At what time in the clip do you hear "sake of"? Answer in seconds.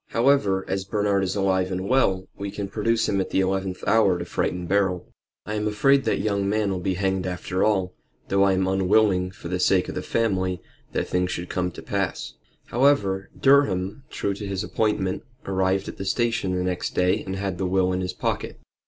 9.59-9.93